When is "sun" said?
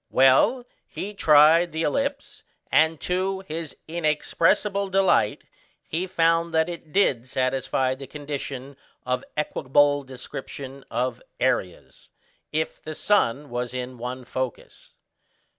12.95-13.51